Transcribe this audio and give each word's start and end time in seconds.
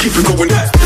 Keep 0.00 0.16
it 0.16 0.38
going. 0.38 0.79